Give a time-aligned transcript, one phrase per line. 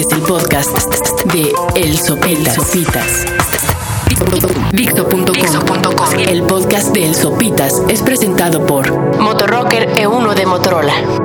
[0.00, 0.74] Es el podcast
[1.30, 2.54] de El Sopitas.
[2.54, 3.26] Sopitas.
[6.26, 11.19] El podcast de El Sopitas es presentado por Motorrocker E1 de Motorola.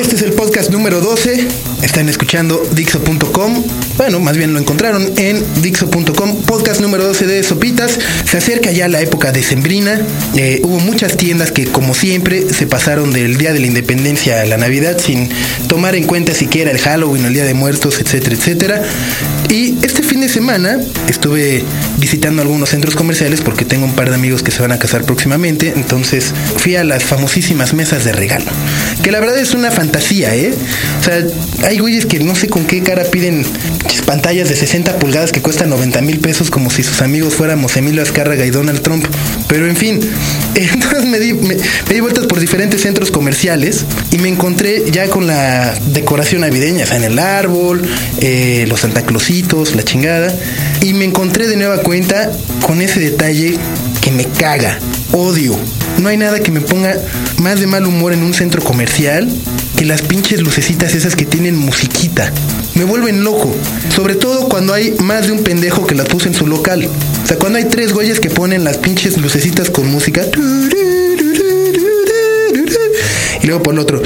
[0.00, 1.46] Este es el podcast número 12.
[1.82, 3.62] Están escuchando Dixo.com.
[3.96, 6.42] Bueno, más bien lo encontraron en Dixo.com.
[6.42, 7.96] Podcast número 12 de Sopitas.
[8.24, 10.00] Se acerca ya la época decembrina.
[10.34, 14.46] Eh, hubo muchas tiendas que, como siempre, se pasaron del Día de la Independencia a
[14.46, 15.28] la Navidad sin
[15.68, 18.82] tomar en cuenta siquiera el Halloween, el Día de Muertos, etcétera, etcétera.
[19.48, 21.62] Y este fin de semana estuve
[21.98, 25.04] visitando algunos centros comerciales porque tengo un par de amigos que se van a casar
[25.04, 25.72] próximamente.
[25.76, 28.50] Entonces fui a las famosísimas mesas de regalo.
[29.04, 30.54] Que la verdad es una fantasía, ¿eh?
[31.00, 31.24] O sea,
[31.66, 33.44] hay güeyes que no sé con qué cara piden
[34.12, 38.02] pantallas de 60 pulgadas que cuestan 90 mil pesos como si sus amigos fuéramos Emilio
[38.02, 39.06] Azcárraga y Donald Trump.
[39.48, 40.00] Pero en fin,
[40.54, 45.26] entonces me di, me, di vueltas por diferentes centros comerciales y me encontré ya con
[45.26, 47.82] la decoración navideña, o sea, en el árbol,
[48.20, 50.34] eh, los Santa Clausitos, la chingada.
[50.82, 53.56] Y me encontré de nueva cuenta con ese detalle
[54.02, 54.78] que me caga,
[55.12, 55.56] odio.
[56.02, 56.96] No hay nada que me ponga
[57.38, 59.30] más de mal humor en un centro comercial
[59.78, 62.32] que las pinches lucecitas esas que tienen musiquita.
[62.74, 63.54] Me vuelven loco.
[63.94, 66.88] Sobre todo cuando hay más de un pendejo que las puso en su local.
[67.22, 70.22] O sea, cuando hay tres güeyes que ponen las pinches lucecitas con música.
[73.40, 74.02] Y luego por el otro.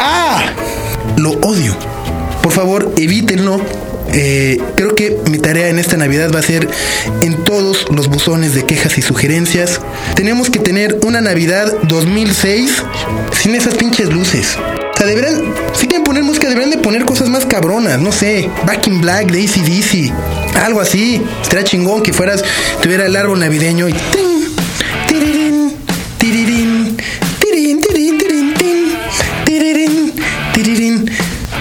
[0.00, 0.52] ¡Ah!
[1.16, 1.76] Lo odio.
[2.42, 3.60] Por favor, evítenlo
[4.12, 6.68] eh, creo que mi tarea en esta Navidad va a ser
[7.22, 9.80] en todos los buzones de quejas y sugerencias.
[10.14, 12.82] Tenemos que tener una Navidad 2006
[13.40, 14.56] sin esas pinches luces.
[14.56, 18.50] O sea, deberán, si quieren poner música, deberían de poner cosas más cabronas, no sé,
[18.66, 21.22] Back in Black de ACDC, algo así.
[21.42, 22.44] Estaría chingón que fueras,
[22.82, 23.94] tuviera el árbol navideño y...
[25.06, 25.72] tirirín,
[26.18, 26.96] tirirín,
[30.52, 31.10] tirirín.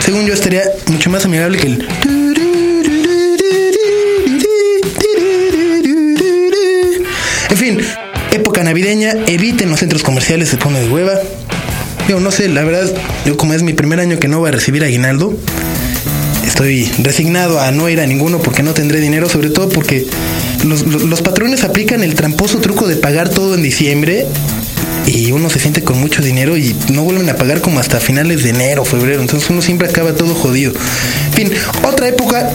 [0.09, 1.87] Según yo estaría mucho más amigable que el...
[8.63, 11.13] navideña, eviten los centros comerciales, se pone de hueva.
[12.07, 12.91] Yo no sé, la verdad,
[13.25, 15.37] yo como es mi primer año que no voy a recibir aguinaldo,
[16.45, 20.07] estoy resignado a no ir a ninguno porque no tendré dinero, sobre todo porque
[20.65, 24.25] los, los, los patrones aplican el tramposo truco de pagar todo en diciembre
[25.05, 28.43] y uno se siente con mucho dinero y no vuelven a pagar como hasta finales
[28.43, 29.21] de enero, febrero.
[29.21, 30.73] Entonces uno siempre acaba todo jodido.
[31.27, 31.51] En fin,
[31.83, 32.51] otra época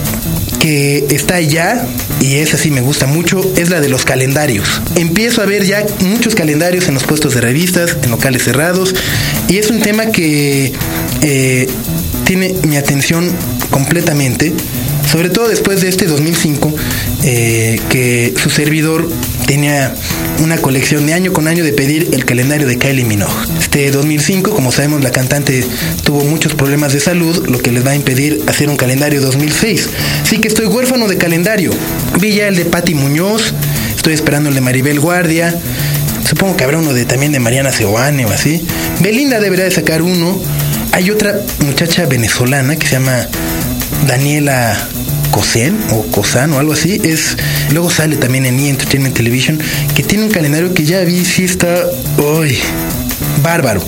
[0.59, 1.87] que está ya,
[2.21, 4.81] y esa sí me gusta mucho, es la de los calendarios.
[4.97, 8.95] Empiezo a ver ya muchos calendarios en los puestos de revistas, en locales cerrados,
[9.49, 10.73] y es un tema que
[11.23, 11.69] eh,
[12.25, 13.31] tiene mi atención
[13.71, 14.53] completamente
[15.15, 16.75] sobre todo después de este 2005,
[17.23, 19.09] eh, que su servidor
[19.47, 19.95] tenía
[20.41, 23.33] una colección de año con año de pedir el calendario de Kylie Minogue.
[23.59, 25.65] Este 2005, como sabemos, la cantante
[26.03, 29.89] tuvo muchos problemas de salud, lo que les va a impedir hacer un calendario 2006.
[30.23, 31.71] Así que estoy huérfano de calendario.
[32.21, 33.55] Vi ya el de Patti Muñoz,
[33.97, 35.55] estoy esperando el de Maribel Guardia.
[36.29, 38.67] Supongo que habrá uno de también de Mariana Seoane o así.
[39.01, 40.41] Belinda debería de sacar uno.
[40.93, 43.29] Hay otra muchacha venezolana que se llama
[44.07, 44.77] Daniela
[45.31, 47.01] Cosen o Cosan o algo así.
[47.05, 47.37] Es,
[47.73, 48.69] luego sale también en E!
[48.69, 49.59] Entertainment Television
[49.95, 51.87] que tiene un calendario que ya vi si está
[52.19, 52.59] hoy
[53.43, 53.83] bárbaro.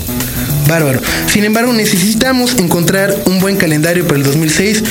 [0.68, 1.00] Bárbaro.
[1.32, 4.82] Sin embargo, necesitamos encontrar un buen calendario para el 2006.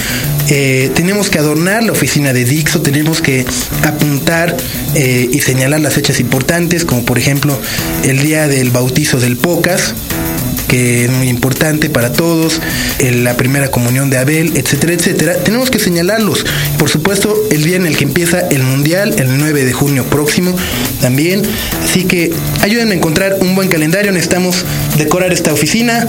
[0.50, 3.46] Eh, tenemos que adornar la oficina de Dixo, tenemos que
[3.84, 4.56] apuntar
[4.94, 7.60] eh, y señalar las fechas importantes, como por ejemplo
[8.04, 9.94] el día del bautizo del Pocas,
[10.68, 12.62] que es muy importante para todos,
[13.00, 15.34] la primera comunión de Abel, etcétera, etcétera.
[15.44, 16.46] Tenemos que señalarlos.
[16.78, 20.56] Por supuesto, el día en el que empieza el Mundial, el 9 de junio próximo,
[21.02, 21.44] también.
[21.84, 22.32] Así que
[22.62, 24.12] ayúdenme a encontrar un buen calendario.
[24.12, 24.66] Necesitamos
[24.98, 26.06] decorar esta oficina.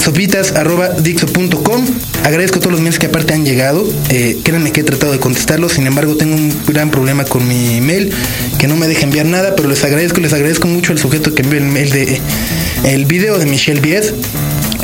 [0.00, 1.84] sopitas.dixo.com
[2.24, 3.86] Agradezco a todos los mails que aparte han llegado.
[4.10, 5.72] Eh, créanme que he tratado de contestarlos.
[5.72, 8.12] Sin embargo, tengo un gran problema con mi email
[8.58, 11.42] que no me deja enviar nada, pero les agradezco, les agradezco mucho al sujeto que
[11.42, 12.20] envió el mail de
[12.84, 14.04] el video de Michelle Bied.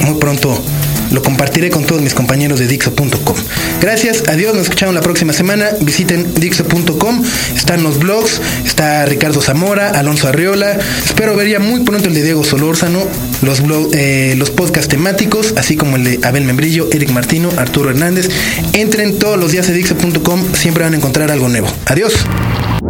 [0.01, 0.63] Muy pronto
[1.11, 3.37] lo compartiré con todos mis compañeros de Dixo.com.
[3.81, 5.71] Gracias, adiós, nos escuchamos la próxima semana.
[5.81, 7.23] Visiten Dixo.com,
[7.55, 10.79] están los blogs, está Ricardo Zamora, Alonso Arriola.
[11.05, 13.07] Espero ver ya muy pronto el de Diego Solórzano,
[13.43, 13.63] los,
[13.93, 18.29] eh, los podcasts temáticos, así como el de Abel Membrillo, Eric Martino, Arturo Hernández.
[18.73, 21.69] Entren todos los días a Dixo.com, siempre van a encontrar algo nuevo.
[21.87, 22.15] Adiós.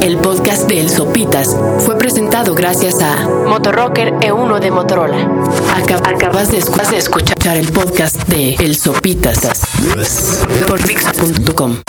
[0.00, 5.16] El podcast de El Sopitas fue presentado gracias a Motorrocker E1 de Motorola.
[6.04, 6.58] Acabas de,
[6.98, 9.40] escuchar el podcast de El Sopitas
[10.68, 11.86] por Dixo.com.